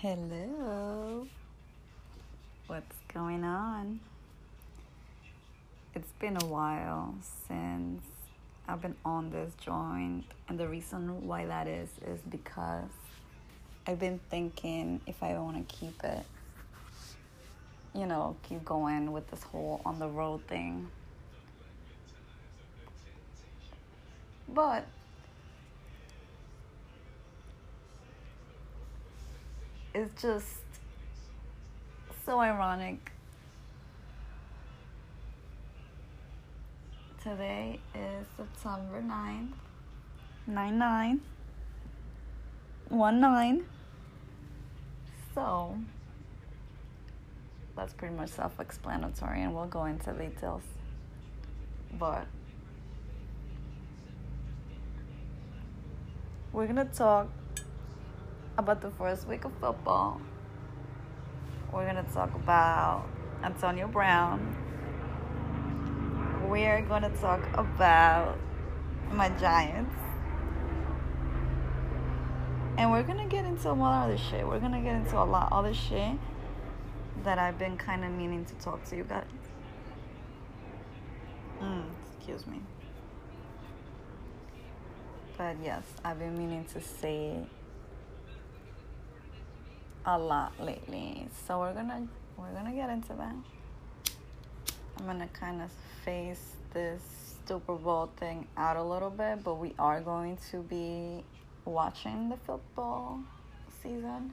[0.00, 1.26] Hello.
[2.68, 3.98] What's going on?
[5.92, 7.16] It's been a while
[7.48, 8.04] since
[8.68, 12.92] I've been on this joint, and the reason why that is is because
[13.88, 16.24] I've been thinking if I want to keep it,
[17.92, 20.86] you know, keep going with this whole on the road thing.
[24.48, 24.86] But
[29.94, 30.46] it's just
[32.24, 33.12] so ironic.
[37.22, 39.52] Today is September 9th.
[40.46, 41.20] 9 9.
[42.88, 43.64] 1 9.
[45.34, 45.78] So,
[47.76, 50.62] that's pretty much self explanatory, and we'll go into details.
[51.98, 52.26] But,
[56.52, 57.28] we're gonna talk
[58.58, 60.20] about the first week of football.
[61.72, 63.06] We're going to talk about
[63.44, 64.56] Antonio Brown.
[66.48, 68.36] We're going to talk about
[69.12, 69.94] my Giants.
[72.76, 74.46] And we're going to get into a lot of other shit.
[74.46, 76.16] We're going to get into a lot of other shit
[77.22, 79.24] that I've been kind of meaning to talk to you guys.
[81.60, 81.84] Mm,
[82.16, 82.60] excuse me.
[85.36, 87.46] But yes, I've been meaning to say
[90.06, 91.28] a lot lately.
[91.46, 93.34] So we're gonna we're gonna get into that.
[94.98, 95.70] I'm gonna kind of
[96.04, 97.02] face this
[97.46, 101.24] Super Bowl thing out a little bit, but we are going to be
[101.64, 103.20] watching the football
[103.82, 104.32] season.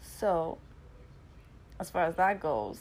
[0.00, 0.58] So,
[1.80, 2.78] as far as that goes,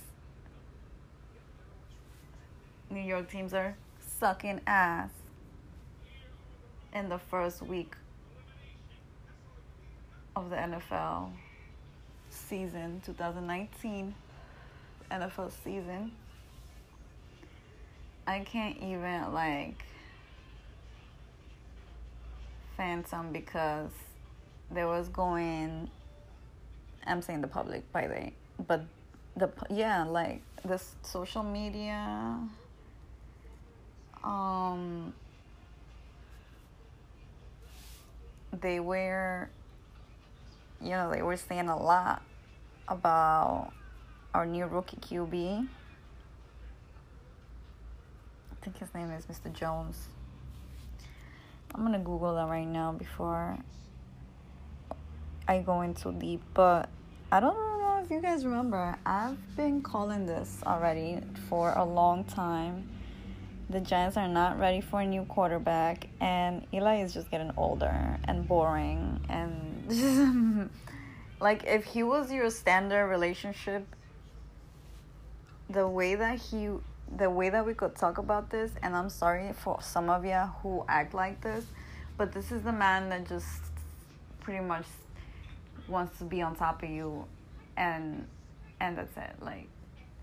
[2.91, 3.75] New York teams are
[4.19, 5.09] sucking ass
[6.93, 7.93] in the first week
[10.35, 11.31] of the NFL
[12.29, 14.13] season 2019
[15.11, 16.11] NFL season.
[18.25, 19.83] I can't even like
[22.77, 23.91] phantom because
[24.69, 25.89] there was going
[27.05, 28.31] I'm saying the public by the
[28.67, 28.85] but
[29.35, 32.37] the yeah, like this social media
[34.23, 35.13] um
[38.59, 39.49] they were,
[40.81, 42.21] you know, they were saying a lot
[42.87, 43.71] about
[44.33, 45.67] our new rookie QB.
[48.51, 49.51] I think his name is Mr.
[49.51, 50.07] Jones.
[51.73, 53.57] I'm gonna Google that right now before
[55.47, 56.89] I go into deep, but
[57.31, 58.97] I don't know if you guys remember.
[59.05, 62.89] I've been calling this already for a long time
[63.71, 68.17] the Giants are not ready for a new quarterback, and Eli is just getting older
[68.25, 69.19] and boring.
[69.29, 70.69] And
[71.39, 73.87] like, if he was your standard relationship,
[75.69, 76.69] the way that he,
[77.15, 80.41] the way that we could talk about this, and I'm sorry for some of you
[80.61, 81.65] who act like this,
[82.17, 83.61] but this is the man that just
[84.41, 84.85] pretty much
[85.87, 87.25] wants to be on top of you,
[87.77, 88.27] and
[88.81, 89.35] and that's it.
[89.41, 89.67] Like,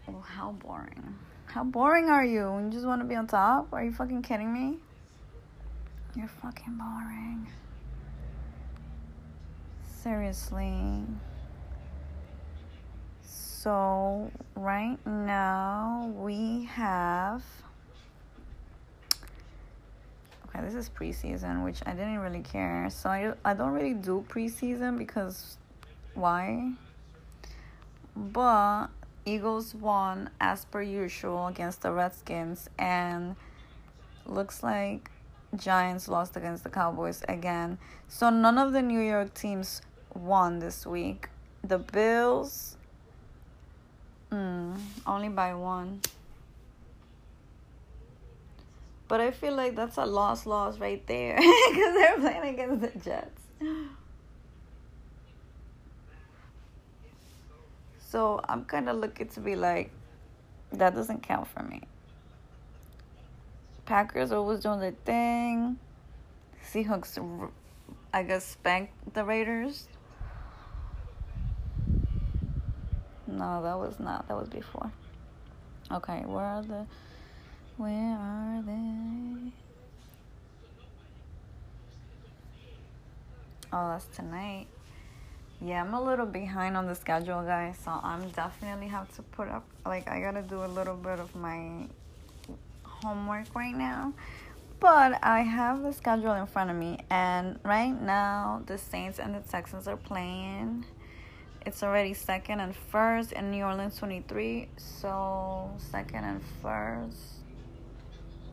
[0.07, 1.15] well, how boring.
[1.51, 2.59] How boring are you?
[2.63, 3.69] You just want to be on top?
[3.73, 4.77] Are you fucking kidding me?
[6.15, 7.47] You're fucking boring.
[10.03, 11.05] Seriously.
[13.23, 17.43] So, right now we have.
[20.49, 22.91] Okay, this is preseason, which I didn't really care.
[22.91, 25.57] So, I, I don't really do preseason because
[26.15, 26.73] why?
[28.15, 28.89] But
[29.29, 33.37] Eagles won as per usual against the Redskins, and
[34.25, 35.11] looks like
[35.55, 37.79] Giants lost against the Cowboys again.
[38.09, 39.83] So none of the New York teams
[40.15, 41.29] won this week.
[41.63, 42.77] The Bills,
[44.33, 46.01] mm, only by one.
[49.09, 51.37] But I feel like that's a loss loss right there
[51.71, 53.43] because they're playing against the Jets.
[58.11, 59.91] So I'm kind of looking to be like,
[60.73, 61.83] that doesn't count for me.
[63.85, 65.79] Packers always doing their thing.
[66.73, 67.19] Seahawks,
[68.15, 69.89] I guess, spanked the Raiders.
[73.27, 74.27] No, that was not.
[74.29, 74.91] That was before.
[75.93, 76.87] Okay, where are the.
[77.77, 79.53] Where are they?
[83.71, 84.67] Oh, that's tonight.
[85.61, 87.77] Yeah, I'm a little behind on the schedule, guys.
[87.85, 91.35] So I'm definitely have to put up like I gotta do a little bit of
[91.35, 91.89] my
[92.85, 94.13] homework right now.
[94.79, 99.35] But I have the schedule in front of me, and right now the Saints and
[99.35, 100.85] the Texans are playing.
[101.67, 104.69] It's already second and first in New Orleans 23.
[104.77, 107.19] So second and first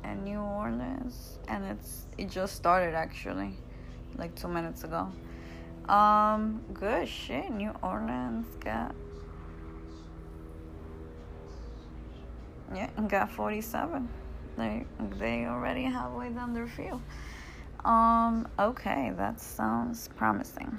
[0.04, 3.52] in New Orleans, and it's it just started actually,
[4.18, 5.12] like two minutes ago.
[5.89, 7.51] Um, good shit.
[7.51, 8.95] New Orleans got
[12.73, 14.09] yeah, got 47.
[14.57, 14.85] They
[15.19, 17.01] they already halfway way down their field.
[17.83, 20.75] Um, okay, that sounds promising.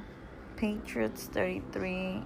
[0.56, 2.22] Patriots 33.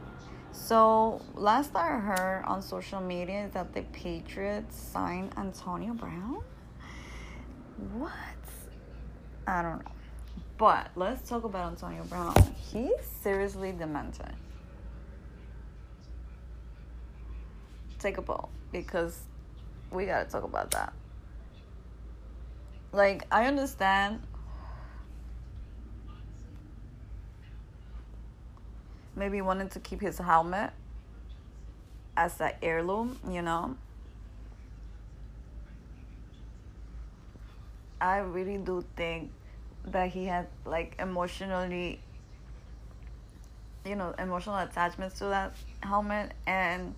[0.53, 6.43] So last I heard on social media is that the Patriots signed Antonio Brown.
[7.93, 8.13] What?
[9.47, 9.93] I don't know.
[10.61, 12.35] But let's talk about Antonio Brown.
[12.71, 12.93] He's
[13.23, 14.35] seriously demented.
[17.99, 19.19] Take a ball because
[19.91, 20.93] we gotta talk about that.
[22.93, 24.23] Like, I understand
[29.17, 30.73] maybe wanted to keep his helmet
[32.19, 33.79] as an heirloom, you know.
[37.99, 39.31] I really do think
[39.87, 42.01] that he had like emotionally
[43.85, 46.95] you know, emotional attachments to that helmet and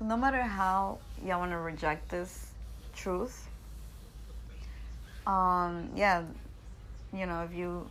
[0.00, 2.52] no matter how y'all want to reject this
[2.94, 3.46] truth,
[5.26, 6.22] um, yeah,
[7.12, 7.86] you know, if you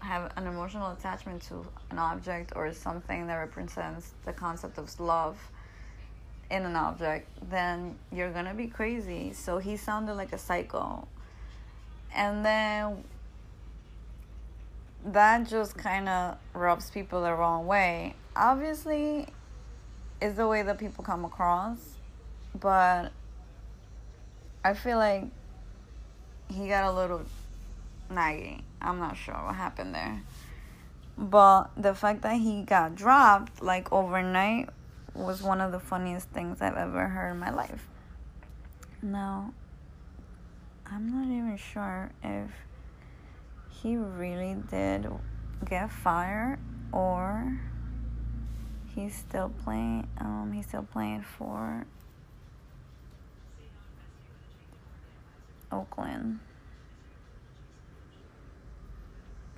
[0.00, 5.38] have an emotional attachment to an object or something that represents the concept of love
[6.50, 9.32] in an object, then you're gonna be crazy.
[9.32, 11.08] So he sounded like a psycho.
[12.16, 13.04] And then
[15.04, 18.14] that just kind of rubs people the wrong way.
[18.34, 19.26] Obviously,
[20.20, 21.78] is the way that people come across,
[22.58, 23.12] but
[24.64, 25.26] I feel like
[26.50, 27.20] he got a little
[28.10, 28.62] naggy.
[28.80, 30.22] I'm not sure what happened there.
[31.18, 34.70] But the fact that he got dropped like overnight
[35.14, 37.86] was one of the funniest things I've ever heard in my life.
[39.02, 39.52] Now,
[40.90, 42.50] I'm not even sure if
[43.68, 45.08] he really did
[45.68, 46.58] get fired
[46.92, 47.58] or
[48.94, 51.86] he's still playing um he's still playing for
[55.72, 56.38] Oakland.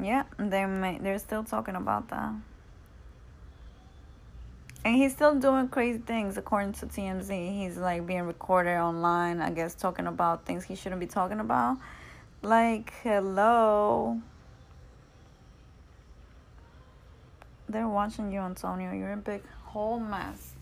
[0.01, 2.33] Yeah, they may, they're still talking about that.
[4.85, 7.53] And he's still doing crazy things according to TMZ.
[7.53, 11.79] He's like being recorded online, I guess talking about things he shouldn't be talking about.
[12.43, 14.21] Like, hello.
[17.69, 18.93] They're watching you, Antonio.
[18.93, 20.55] You're a big whole mess.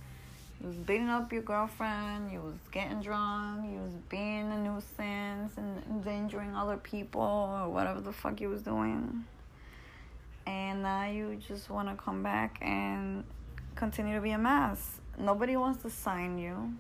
[0.61, 5.53] You was beating up your girlfriend, you was getting drunk, you was being a nuisance
[5.59, 9.25] and endangering other people or whatever the fuck you was doing.
[10.47, 13.23] And now you just want to come back and
[13.77, 15.01] continue to be a mess.
[15.19, 16.75] Nobody wants to sign you.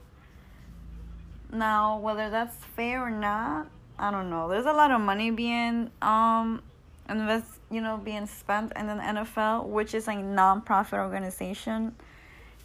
[1.52, 4.48] Now, whether that's fair or not, I don't know.
[4.48, 6.62] There's a lot of money being um
[7.08, 11.94] invest, you know, being spent in the NFL, which is a non-profit organization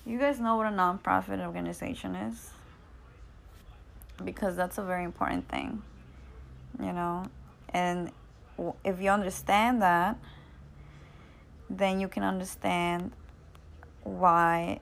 [0.06, 2.50] you guys know what a nonprofit organization is?
[4.24, 5.82] Because that's a very important thing,
[6.80, 7.26] you know?
[7.70, 8.12] And
[8.84, 10.18] if you understand that,
[11.70, 13.12] then you can understand
[14.04, 14.80] why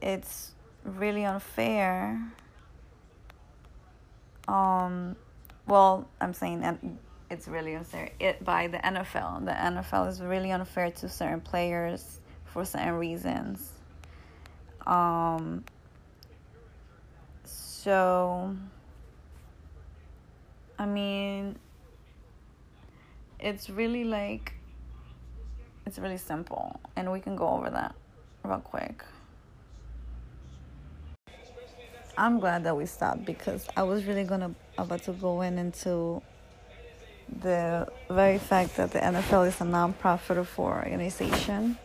[0.00, 0.52] it's
[0.84, 2.20] really unfair.
[4.48, 5.16] Um,
[5.66, 6.78] well, I'm saying that
[7.30, 9.44] it's really unfair it by the NFL.
[9.44, 13.72] The NFL is really unfair to certain players for certain reasons
[14.86, 15.64] um,
[17.44, 18.54] so,
[20.78, 21.56] I mean,
[23.40, 24.54] it's really like,
[25.84, 27.94] it's really simple, and we can go over that
[28.46, 29.04] real quick.
[32.18, 36.22] I'm glad that we stopped because I was really gonna about to go in into
[37.40, 41.76] the very fact that the NFL is a non-profit organization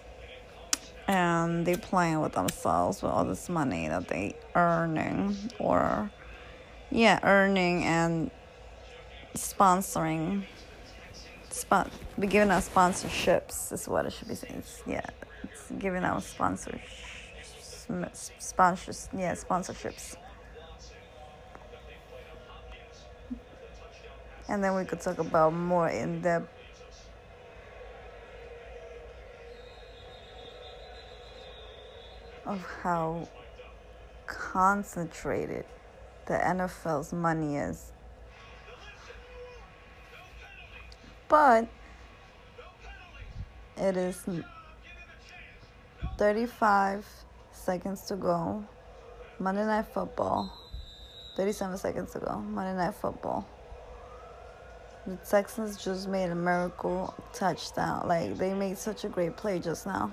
[1.08, 6.10] and they're playing with themselves with all this money that they earning or
[6.90, 8.32] yeah earning and
[9.36, 10.44] sponsoring
[11.50, 15.02] spot be giving out sponsorships is what it should be saying yeah
[15.80, 16.80] giving out sponsors,
[18.40, 20.16] sponsors, yeah, sponsorships.
[24.48, 26.50] And then we could talk about more in depth.
[32.46, 33.30] Of how
[34.28, 35.66] concentrated
[36.26, 37.94] the NFL's money is.
[41.30, 41.70] But
[43.78, 44.28] it is
[46.18, 47.06] 35
[47.52, 48.64] seconds to go.
[49.40, 50.52] Monday Night Football.
[51.36, 52.38] 37 seconds to go.
[52.40, 53.48] Monday Night Football.
[55.08, 58.08] The Texans just made a miracle touchdown.
[58.08, 60.12] Like, they made such a great play just now.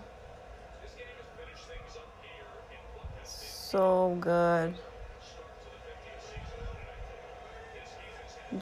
[3.23, 4.75] So good.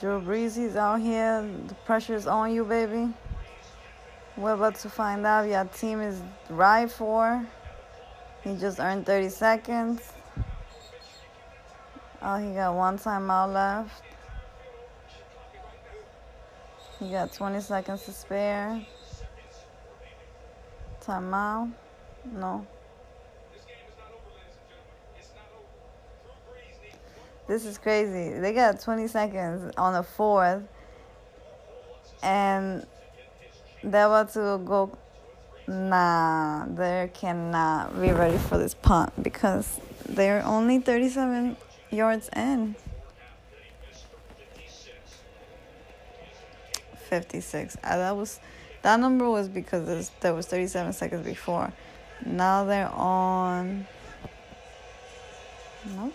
[0.00, 1.49] Drew Brees is out here.
[1.69, 3.14] The pressure's on you, baby.
[4.37, 7.47] We're about to find out your team is right for.
[8.45, 10.12] He just earned 30 seconds.
[12.21, 14.02] Oh, he got one timeout left.
[16.99, 18.85] He got 20 seconds to spare.
[21.02, 21.73] Timeout?
[22.31, 22.66] No.
[27.47, 28.38] This is crazy.
[28.38, 30.62] They got 20 seconds on the fourth.
[32.23, 32.87] And
[33.87, 34.99] they're about to go.
[35.69, 41.57] Nah, they cannot be ready for this punt because they're only 37
[41.90, 42.76] yards in.
[47.09, 47.76] 56.
[47.83, 48.40] Uh, that was
[48.83, 51.73] that number was because there was 37 seconds before.
[52.25, 53.87] Now they're on.
[55.95, 56.12] No.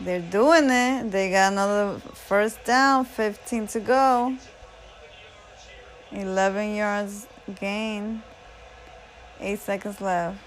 [0.00, 1.10] They're doing it.
[1.10, 4.36] They got another first down, 15 to go.
[6.14, 7.26] 11 yards
[7.60, 8.22] gain.
[9.40, 10.38] 8 seconds left.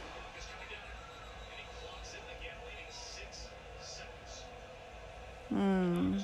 [5.50, 6.20] Hmm.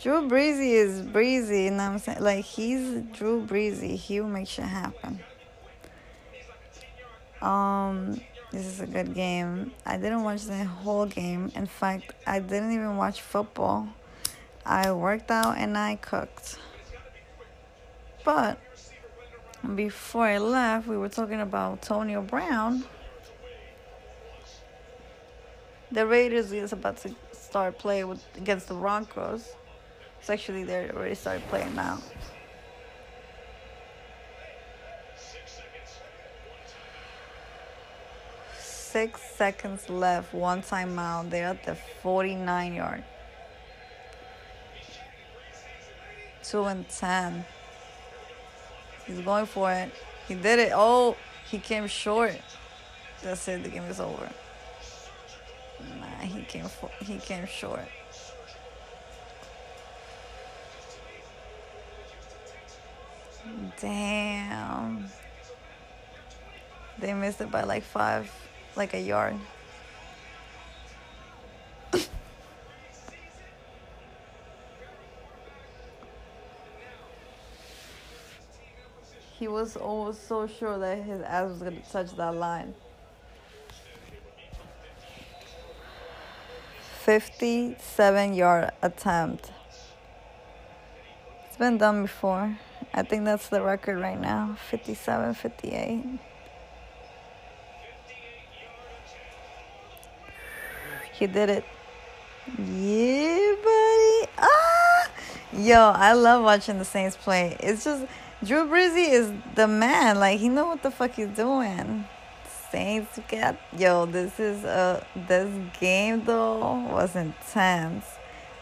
[0.00, 2.20] Drew Breezy is breezy, you know what I'm saying?
[2.20, 3.96] Like, he's Drew Breezy.
[3.96, 5.20] He'll make shit happen.
[7.40, 9.72] Um, this is a good game.
[9.86, 11.50] I didn't watch the whole game.
[11.54, 13.88] In fact, I didn't even watch football.
[14.64, 16.58] I worked out and I cooked.
[18.24, 18.58] But
[19.74, 22.84] before I left, we were talking about Antonio Brown.
[25.90, 29.48] The Raiders is about to start playing with against the Broncos.
[30.20, 31.98] It's actually they already started playing now.
[38.58, 41.30] Six seconds left, one timeout.
[41.30, 43.04] They're at the 49 yard.
[46.42, 47.44] Two and ten.
[49.06, 49.92] He's going for it.
[50.28, 50.72] He did it.
[50.74, 51.16] Oh,
[51.50, 52.36] he came short.
[53.22, 53.62] That's it.
[53.62, 54.28] The game is over.
[55.98, 57.86] Nah, he came for, he came short.
[63.80, 65.08] Damn.
[66.98, 68.30] They missed it by like five,
[68.76, 69.34] like a yard.
[79.42, 82.72] He was always so sure that his ass was gonna touch that line.
[87.00, 89.50] 57 yard attempt.
[91.48, 92.56] It's been done before.
[92.94, 96.20] I think that's the record right now 57 58.
[101.14, 101.64] He did it.
[102.46, 104.32] Yeah, buddy.
[104.38, 105.10] Ah!
[105.52, 107.56] Yo, I love watching the Saints play.
[107.58, 108.06] It's just
[108.44, 110.18] Drew Breezy is the man.
[110.18, 112.04] Like he know what the fuck he's doing.
[112.70, 114.06] Saints got yo.
[114.06, 118.04] This is a this game though was intense.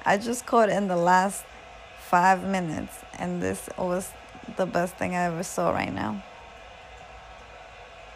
[0.04, 1.44] I just caught in the last
[1.98, 4.10] five minutes, and this was
[4.56, 6.22] the best thing I ever saw right now.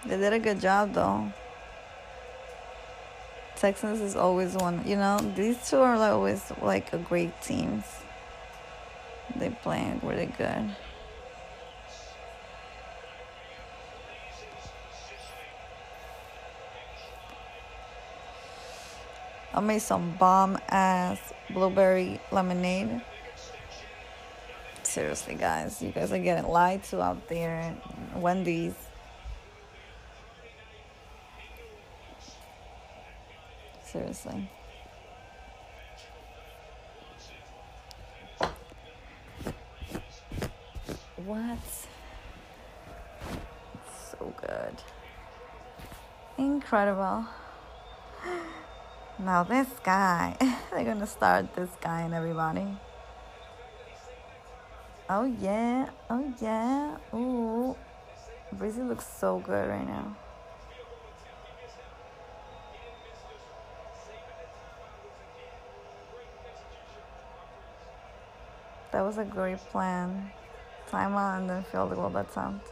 [0.04, 1.33] They did a good job though.
[3.56, 4.87] Texans is always one.
[4.87, 7.85] You know, these two are always like a great teams.
[9.37, 10.75] They playing really good.
[19.54, 23.00] I made some bomb ass blueberry lemonade.
[24.82, 27.73] Seriously, guys, you guys are getting lied to out there.
[28.16, 28.75] Wendy's.
[33.84, 34.50] Seriously.
[41.25, 41.58] What?
[44.11, 44.82] So good.
[46.38, 47.25] Incredible.
[49.24, 50.36] Now this guy,
[50.70, 52.66] they're gonna start this guy and everybody.
[55.08, 57.74] Oh yeah, oh yeah, ooh.
[58.52, 60.14] Breezy looks so good right now.
[68.92, 70.32] That was a great plan.
[70.90, 72.70] Timeout and then field goal attempt.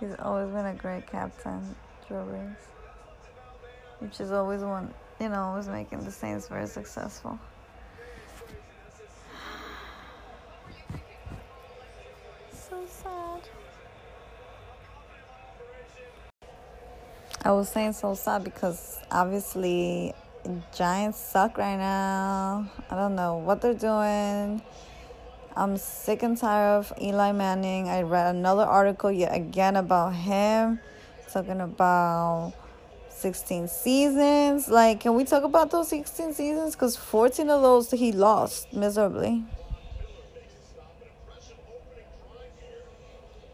[0.00, 1.74] He's always been a great captain,
[2.06, 2.56] Drew Brees.
[4.00, 7.38] Which is always one, you know, always making the Saints very successful.
[12.52, 13.48] So sad.
[17.42, 20.12] I was saying so sad because obviously
[20.76, 22.70] Giants suck right now.
[22.90, 24.62] I don't know what they're doing.
[25.58, 27.88] I'm sick and tired of Eli Manning.
[27.88, 30.80] I read another article yet again about him,
[31.32, 32.52] talking about
[33.08, 34.68] 16 seasons.
[34.68, 36.74] Like, can we talk about those 16 seasons?
[36.74, 39.46] Because 14 of those he lost miserably.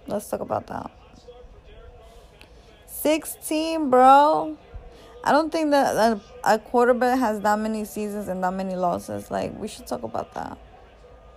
[0.08, 0.90] Let's talk about that.
[2.88, 4.58] 16, bro.
[5.22, 9.30] I don't think that a quarterback has that many seasons and that many losses.
[9.30, 10.58] Like, we should talk about that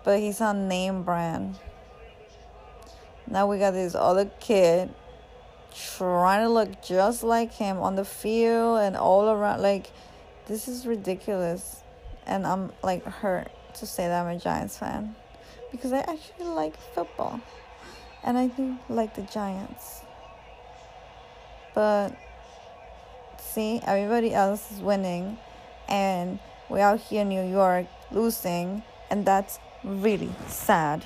[0.06, 1.60] but he's on name brand.
[3.28, 4.94] Now we got this other kid
[5.98, 9.62] trying to look just like him on the field and all around.
[9.62, 9.88] Like,
[10.46, 11.82] this is ridiculous.
[12.26, 15.16] And I'm like hurt to say that I'm a Giants fan
[15.72, 17.42] because I actually like football
[18.24, 20.02] and I do like the Giants.
[21.74, 22.16] But
[23.40, 25.38] see, everybody else is winning,
[25.88, 31.06] and we're out here in New York losing, and that's really sad.